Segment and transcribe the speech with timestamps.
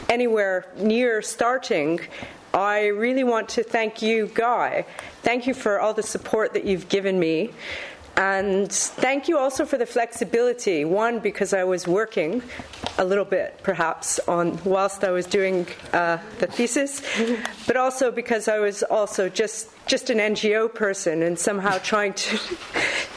[0.08, 2.00] anywhere near starting,
[2.52, 4.84] I really want to thank you, Guy.
[5.22, 7.50] Thank you for all the support that you've given me.
[8.18, 10.84] And thank you also for the flexibility.
[10.84, 12.42] One, because I was working
[12.98, 17.00] a little bit, perhaps, on whilst I was doing uh, the thesis,
[17.68, 22.38] but also because I was also just just an NGO person and somehow trying to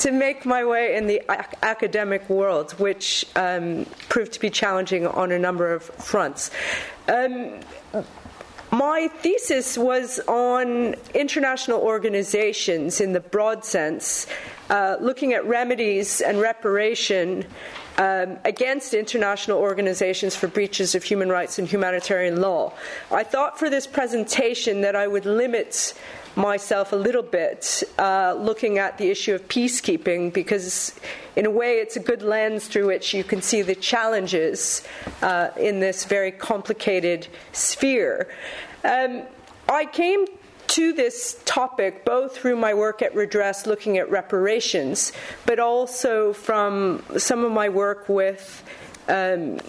[0.02, 5.08] to make my way in the ac- academic world, which um, proved to be challenging
[5.08, 6.52] on a number of fronts.
[7.08, 7.60] Um,
[8.72, 14.28] my thesis was on international organizations in the broad sense,
[14.70, 17.46] uh, looking at remedies and reparation
[17.98, 22.74] um, against international organizations for breaches of human rights and humanitarian law.
[23.12, 25.94] I thought for this presentation that I would limit
[26.36, 31.00] myself a little bit uh, looking at the issue of peacekeeping because,
[31.36, 34.88] in a way, it's a good lens through which you can see the challenges
[35.22, 38.30] uh, in this very complicated sphere.
[38.84, 39.24] Um,
[39.70, 40.26] I came
[40.68, 45.12] to this topic both through my work at Redress looking at reparations,
[45.46, 48.64] but also from some of my work with
[49.10, 49.60] um,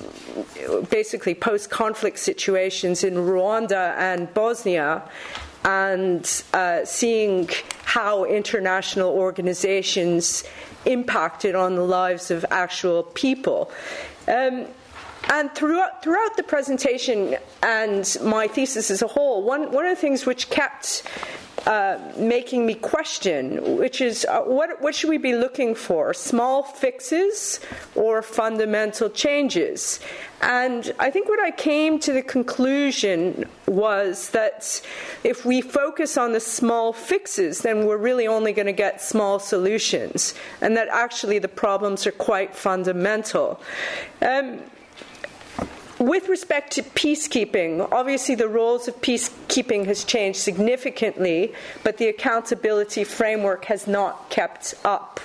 [0.91, 5.03] basically post conflict situations in Rwanda and Bosnia
[5.65, 7.49] and uh, seeing
[7.85, 10.45] how international organizations
[10.85, 13.71] impacted on the lives of actual people.
[14.27, 14.67] Um,
[15.31, 20.01] and throughout, throughout the presentation and my thesis as a whole, one, one of the
[20.01, 21.05] things which kept
[21.67, 26.13] uh, making me question, which is uh, what, what should we be looking for?
[26.13, 27.61] Small fixes
[27.95, 30.01] or fundamental changes?
[30.41, 34.83] And I think what I came to the conclusion was that
[35.23, 39.39] if we focus on the small fixes, then we're really only going to get small
[39.39, 43.61] solutions, and that actually the problems are quite fundamental.
[44.21, 44.61] Um,
[46.03, 51.55] with respect to peacekeeping, obviously the roles of peacekeeping has changed significantly,
[51.85, 55.21] but the accountability framework has not kept up.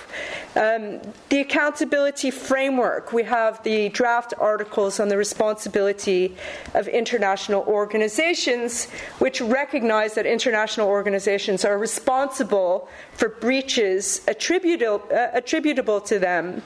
[0.55, 6.35] Um, the accountability framework, we have the draft articles on the responsibility
[6.75, 8.85] of international organizations,
[9.17, 16.61] which recognize that international organizations are responsible for breaches attributable, uh, attributable to them.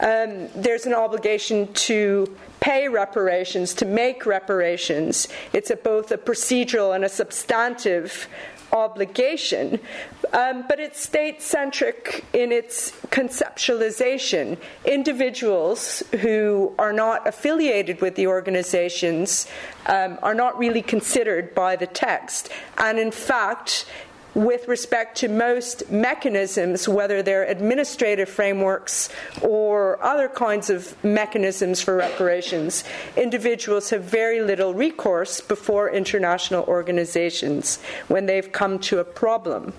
[0.00, 5.28] Um, there's an obligation to pay reparations, to make reparations.
[5.52, 8.28] It's a, both a procedural and a substantive
[8.72, 9.78] obligation,
[10.32, 14.56] um, but it's state centric in its conceptualization.
[14.84, 19.46] Individuals who are not affiliated with the organizations
[19.86, 22.48] um, are not really considered by the text,
[22.78, 23.84] and in fact,
[24.34, 29.10] with respect to most mechanisms, whether they're administrative frameworks
[29.42, 32.84] or other kinds of mechanisms for reparations,
[33.16, 37.78] individuals have very little recourse before international organizations
[38.08, 39.72] when they've come to a problem.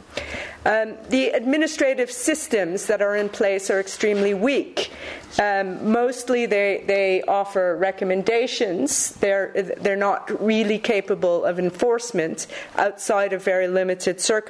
[0.66, 4.92] Um, the administrative systems that are in place are extremely weak.
[5.40, 9.14] Um, mostly they, they offer recommendations.
[9.16, 14.43] They're, they're not really capable of enforcement outside of very limited circumstances.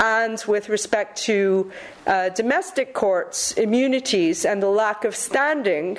[0.00, 1.70] And with respect to
[2.06, 5.96] uh, domestic courts, immunities, and the lack of standing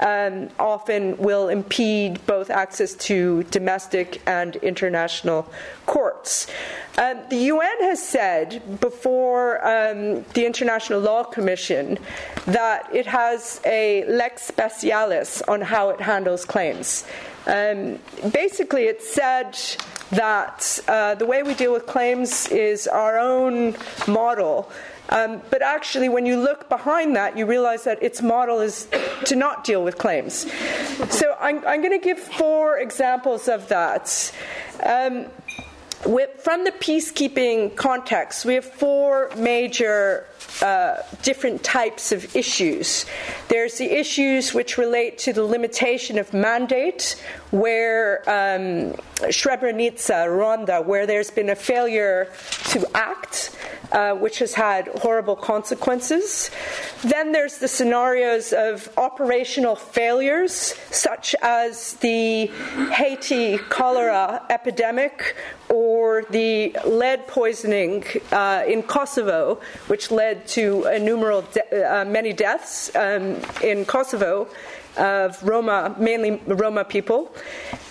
[0.00, 5.50] um, often will impede both access to domestic and international
[5.86, 6.46] courts.
[6.96, 11.98] Uh, the UN has said before um, the International Law Commission
[12.46, 17.04] that it has a lex specialis on how it handles claims.
[17.46, 17.98] Um,
[18.32, 19.58] basically, it said
[20.10, 23.76] that uh, the way we deal with claims is our own
[24.06, 24.70] model
[25.10, 28.88] um, but actually, when you look behind that, you realize that its model is
[29.24, 30.50] to not deal with claims.
[31.10, 34.32] So I'm, I'm going to give four examples of that.
[34.84, 35.26] Um,
[36.06, 40.26] with, from the peacekeeping context, we have four major
[40.62, 43.06] uh, different types of issues.
[43.48, 48.94] There's the issues which relate to the limitation of mandate, where um,
[49.28, 52.32] Srebrenica, Rwanda, where there's been a failure
[52.70, 53.56] to act.
[53.90, 56.50] Uh, which has had horrible consequences.
[57.00, 62.46] Then there's the scenarios of operational failures, such as the
[62.92, 65.36] Haiti cholera epidemic
[65.70, 72.94] or the lead poisoning uh, in Kosovo, which led to innumerable de- uh, many deaths
[72.94, 74.48] um, in Kosovo
[74.98, 77.34] of Roma, mainly Roma people,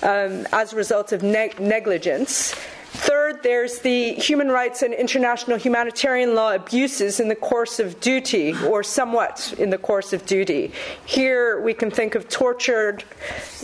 [0.03, 2.53] um, as a result of negligence.
[2.97, 8.55] Third, there's the human rights and international humanitarian law abuses in the course of duty,
[8.65, 10.71] or somewhat in the course of duty.
[11.05, 13.03] Here we can think of tortured,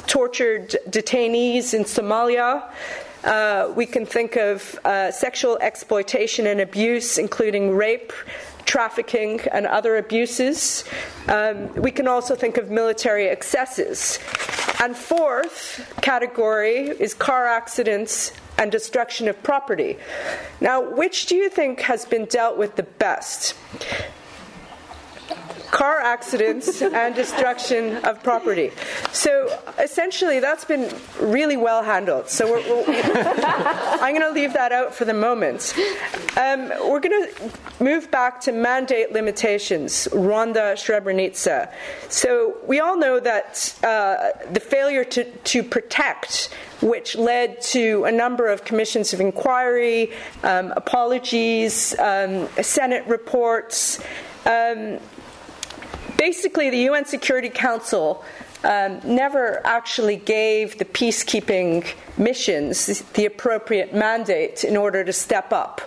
[0.05, 2.69] tortured detainees in Somalia.
[3.23, 8.13] Uh, we can think of uh, sexual exploitation and abuse, including rape,
[8.65, 10.83] trafficking, and other abuses.
[11.27, 14.19] Um, we can also think of military excesses.
[14.79, 19.97] And fourth category is car accidents and destruction of property.
[20.61, 23.55] Now, which do you think has been dealt with the best?
[25.73, 28.71] car accidents and destruction of property.
[29.11, 32.29] So essentially, that's been really well handled.
[32.29, 35.73] So we're, we're, I'm going to leave that out for the moment.
[36.37, 37.51] Um, we're going to
[37.83, 41.73] move back to mandate limitations, Rwanda, Srebrenica.
[42.07, 46.49] So we all know that uh, the failure to, to protect
[46.83, 50.11] which led to a number of commissions of inquiry,
[50.43, 53.99] um, apologies, um, Senate reports.
[54.45, 54.99] Um,
[56.17, 58.23] basically, the UN Security Council
[58.65, 61.85] um, never actually gave the peacekeeping
[62.17, 65.81] missions the appropriate mandate in order to step up.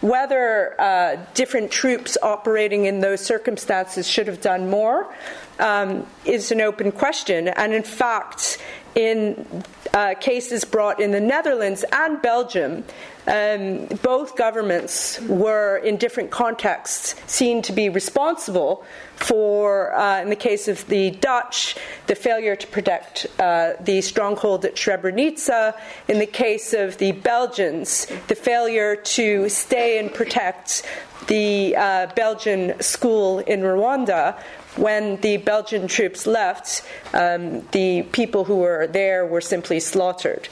[0.00, 5.14] Whether uh, different troops operating in those circumstances should have done more
[5.58, 7.48] um, is an open question.
[7.48, 8.58] And in fact,
[8.94, 12.84] in uh, cases brought in the Netherlands and Belgium,
[13.26, 18.84] um, both governments were, in different contexts, seen to be responsible
[19.16, 21.76] for, uh, in the case of the Dutch,
[22.06, 25.74] the failure to protect uh, the stronghold at Srebrenica.
[26.08, 30.82] In the case of the Belgians, the failure to stay and protect
[31.28, 34.38] the uh, Belgian school in Rwanda
[34.76, 36.82] when the Belgian troops left,
[37.12, 40.48] um, the people who were there were simply slaughtered.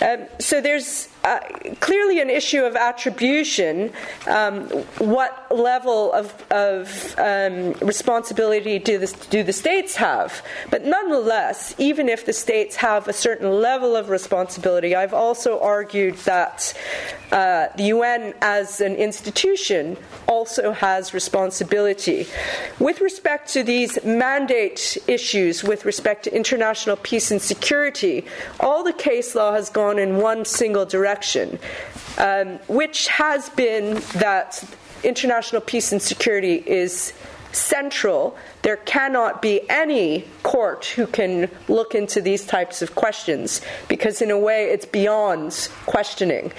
[0.00, 1.40] Um, so there's uh,
[1.80, 3.90] clearly an issue of attribution.
[4.28, 4.68] Um,
[4.98, 10.40] what level of, of um, responsibility do the, do the states have?
[10.70, 16.14] But nonetheless, even if the states have a certain level of responsibility, I've also argued
[16.18, 16.72] that
[17.32, 19.96] uh, the UN as an institution
[20.28, 22.28] also has responsibility.
[22.78, 28.24] With respect to these mandate issues, with respect to international peace and security,
[28.60, 31.58] all the case law has gone in one single direction direction,
[32.18, 34.62] um, which has been that
[35.02, 37.12] international peace and security is
[37.56, 38.36] central.
[38.62, 44.30] There cannot be any court who can look into these types of questions because, in
[44.30, 46.52] a way, it's beyond questioning.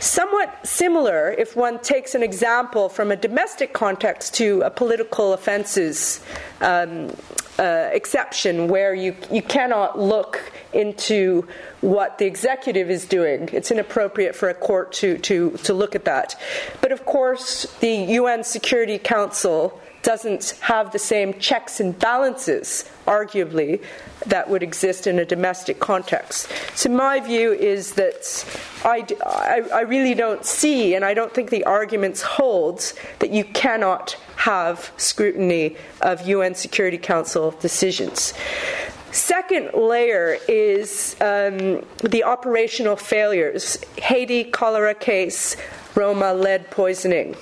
[0.00, 6.20] Somewhat similar, if one takes an example from a domestic context to a political offences
[6.60, 7.10] um,
[7.58, 11.46] uh, exception where you, you cannot look into
[11.82, 13.50] what the executive is doing.
[13.52, 16.40] It's inappropriate for a court to, to, to look at that.
[16.80, 23.82] But of course, the UN Security Council doesn't have the same checks and balances, arguably,
[24.26, 26.50] that would exist in a domestic context.
[26.74, 28.44] So, my view is that
[28.84, 33.44] I, I, I, really don't see, and I don't think the arguments hold, that you
[33.44, 38.34] cannot have scrutiny of UN Security Council decisions.
[39.12, 43.76] Second layer is um, the operational failures.
[43.96, 45.56] Haiti cholera case,
[45.94, 47.36] Roma lead poisoning.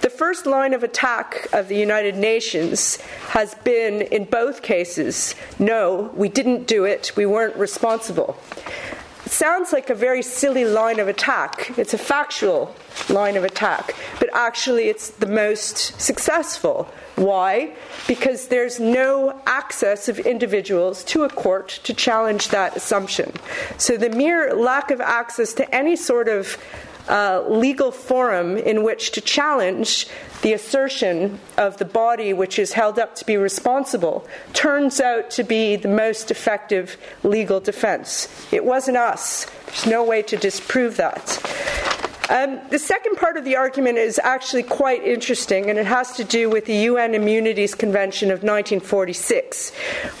[0.00, 2.96] The first line of attack of the United Nations
[3.28, 8.36] has been, in both cases, no, we didn't do it, we weren't responsible.
[9.26, 11.72] Sounds like a very silly line of attack.
[11.78, 12.74] It's a factual
[13.08, 16.88] line of attack, but actually it's the most successful.
[17.16, 17.74] Why?
[18.06, 23.32] Because there's no access of individuals to a court to challenge that assumption.
[23.78, 26.58] So the mere lack of access to any sort of
[27.08, 30.06] uh, legal forum in which to challenge
[30.42, 35.42] the assertion of the body which is held up to be responsible turns out to
[35.42, 38.28] be the most effective legal defense.
[38.52, 39.46] It wasn't us.
[39.66, 41.40] There's no way to disprove that.
[42.30, 46.24] Um, the second part of the argument is actually quite interesting, and it has to
[46.24, 49.72] do with the UN Immunities Convention of 1946.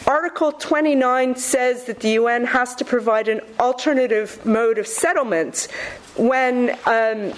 [0.06, 5.66] Article 29 says that the UN has to provide an alternative mode of settlement
[6.16, 7.32] when um,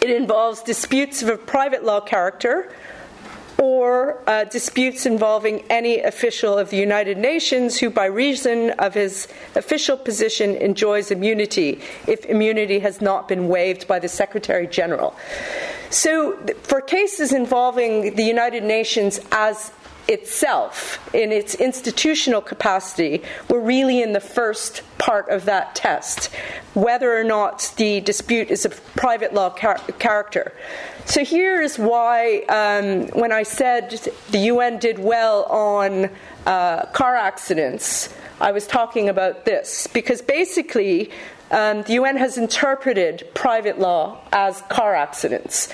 [0.00, 2.72] it involves disputes of a private law character
[3.58, 9.26] or uh, disputes involving any official of the United Nations who, by reason of his
[9.56, 15.14] official position, enjoys immunity if immunity has not been waived by the Secretary General.
[15.90, 19.72] So, for cases involving the United Nations as
[20.08, 26.30] itself, in its institutional capacity, we're really in the first part of that test,
[26.74, 30.52] whether or not the dispute is of private law char- character.
[31.04, 33.90] So here's why, um, when I said
[34.30, 36.10] the UN did well on
[36.46, 38.08] uh, car accidents,
[38.40, 41.10] I was talking about this, because basically,
[41.50, 45.68] um, the UN has interpreted private law as car accidents.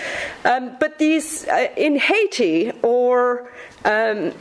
[0.45, 3.51] Um, but these, uh, in Haiti or
[3.85, 4.33] um,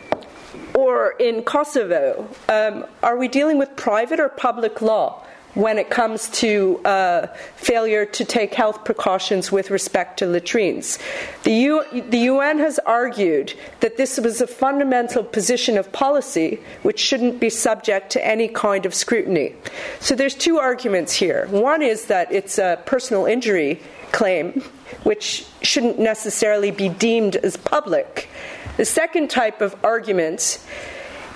[0.73, 5.23] or in Kosovo, um, are we dealing with private or public law
[5.53, 10.97] when it comes to uh, failure to take health precautions with respect to latrines?
[11.43, 17.00] The, U- the UN has argued that this was a fundamental position of policy which
[17.00, 19.53] shouldn't be subject to any kind of scrutiny.
[20.00, 21.47] So there's two arguments here.
[21.47, 23.79] One is that it's a personal injury
[24.12, 24.63] claim,
[25.03, 28.29] which shouldn't necessarily be deemed as public.
[28.77, 30.59] The second type of argument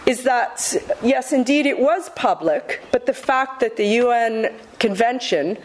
[0.08, 5.58] is that, yes, indeed, it was public, but the fact that the UN Convention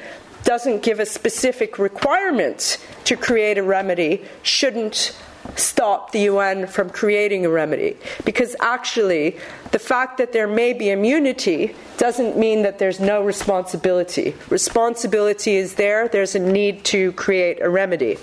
[0.45, 5.17] doesn't give a specific requirement to create a remedy shouldn't
[5.57, 7.97] stop the UN from creating a remedy.
[8.25, 9.37] Because actually,
[9.71, 14.35] the fact that there may be immunity doesn't mean that there's no responsibility.
[14.51, 18.19] Responsibility is there, there's a need to create a remedy.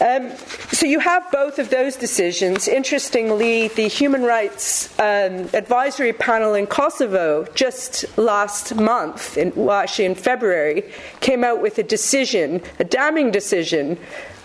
[0.00, 0.30] Um,
[0.70, 2.68] so you have both of those decisions.
[2.68, 10.04] Interestingly, the Human Rights um, Advisory Panel in Kosovo just last month, in, well, actually
[10.04, 10.84] in February,
[11.20, 13.98] came out with a decision, a damning decision,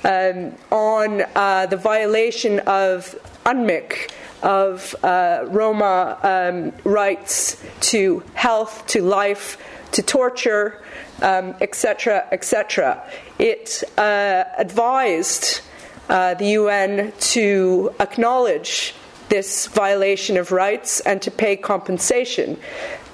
[0.04, 9.02] um, on uh, the violation of UNMIK of uh, Roma um, rights to health, to
[9.02, 9.58] life,
[9.94, 10.84] to torture,
[11.22, 13.04] etc., um, etc.
[13.40, 15.62] Et it uh, advised
[16.10, 18.94] uh, the UN to acknowledge
[19.30, 22.58] this violation of rights and to pay compensation.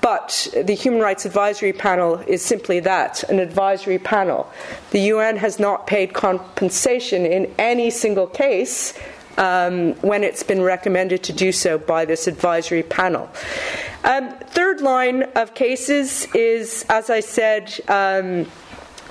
[0.01, 4.49] But the Human Rights Advisory Panel is simply that an advisory panel.
[4.91, 8.93] The UN has not paid compensation in any single case
[9.37, 13.29] um, when it's been recommended to do so by this advisory panel.
[14.03, 18.47] Um, third line of cases is, as I said, um,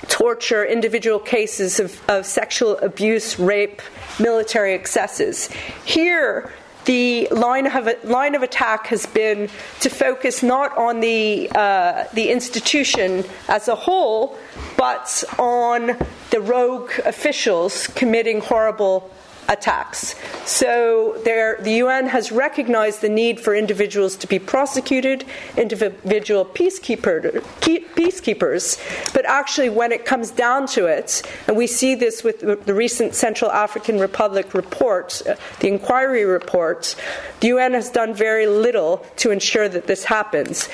[0.09, 3.83] torture, individual cases of, of sexual abuse, rape,
[4.19, 5.51] military excesses.
[5.85, 6.51] Here,
[6.87, 12.31] the line of, line of attack has been to focus not on the, uh, the
[12.31, 14.39] institution as a whole,
[14.79, 15.99] but on
[16.31, 19.11] the rogue officials committing horrible
[19.49, 20.15] attacks.
[20.45, 25.25] So there, the UN has recognized the need for individuals to be prosecuted,
[25.57, 32.23] individual peacekeeper, peacekeepers, but actually, when it comes down to it, and we see this
[32.23, 36.95] with the recent Central African Republic report, uh, the inquiry report,
[37.41, 40.69] the UN has done very little to ensure that this happens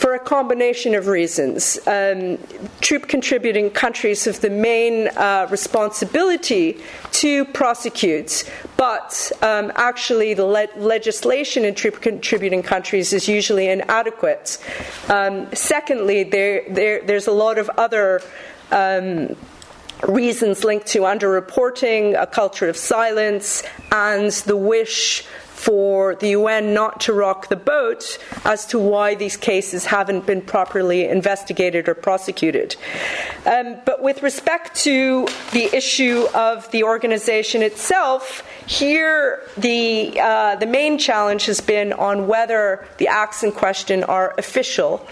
[0.00, 1.78] for a combination of reasons.
[1.86, 2.38] Um,
[2.80, 6.80] troop contributing countries have the main uh, responsibility
[7.12, 14.56] to prosecute, but um, actually the le- legislation in troop contributing countries is usually inadequate.
[15.10, 18.22] Um, secondly, there, there, there's a lot of other
[18.72, 19.36] um,
[20.08, 25.26] reasons linked to underreporting, a culture of silence, and the wish
[25.60, 30.40] for the UN not to rock the boat as to why these cases haven't been
[30.40, 32.76] properly investigated or prosecuted.
[33.44, 40.64] Um, but with respect to the issue of the organization itself, here the, uh, the
[40.64, 45.06] main challenge has been on whether the acts in question are official.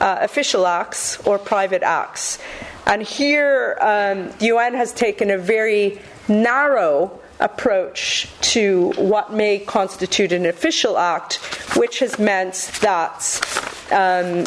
[0.00, 2.38] Uh, official acts or private acts.
[2.84, 10.32] And here, um, the UN has taken a very narrow approach to what may constitute
[10.32, 11.34] an official act,
[11.76, 13.40] which has meant that.
[13.92, 14.44] Um,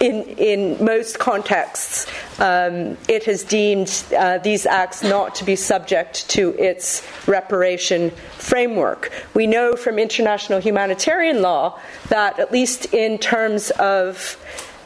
[0.00, 2.06] in, in most contexts,
[2.38, 9.10] um, it has deemed uh, these acts not to be subject to its reparation framework.
[9.32, 11.80] We know from international humanitarian law
[12.10, 14.36] that, at least in terms of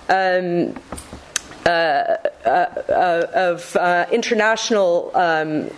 [0.08, 0.76] um,
[1.66, 2.16] uh,
[2.46, 5.70] uh, of uh, international um,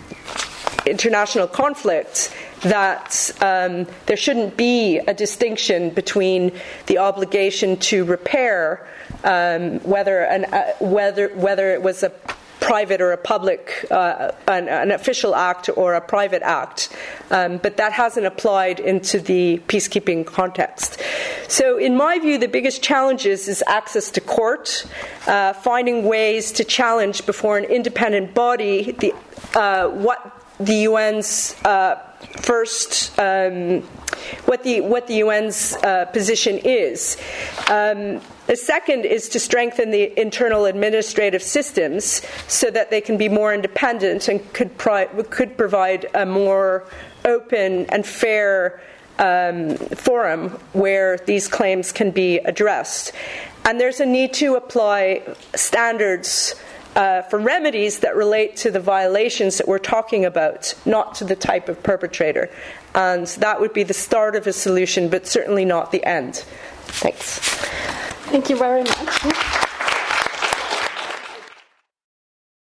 [0.87, 6.53] international conflict that um, there shouldn't be a distinction between
[6.87, 8.87] the obligation to repair,
[9.25, 12.13] um, whether an, uh, whether whether it was a
[12.61, 16.95] private or a public, uh, an, an, official act or a private act,
[17.33, 21.03] um, but that hasn't applied into the peacekeeping context.
[21.49, 24.87] So, in my view, the biggest challenges is access to court,
[25.27, 29.13] uh, finding ways to challenge before an independent body the,
[29.55, 31.97] uh, what the UN's uh,
[32.41, 33.83] first um,
[34.45, 37.17] what the what the UN's uh, position is.
[37.69, 43.29] Um, the second is to strengthen the internal administrative systems so that they can be
[43.29, 44.77] more independent and could
[45.31, 46.87] could provide a more
[47.25, 48.83] open and fair
[49.19, 53.13] um, forum where these claims can be addressed.
[53.65, 55.23] And there's a need to apply
[55.55, 56.57] standards
[56.97, 61.37] uh, for remedies that relate to the violations that we're talking about, not to the
[61.37, 62.51] type of perpetrator.
[62.95, 66.37] And that would be the start of a solution, but certainly not the end.
[66.87, 67.39] Thanks.
[68.29, 69.69] Thank you very much.